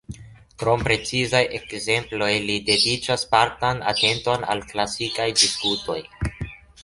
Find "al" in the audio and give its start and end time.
4.55-4.67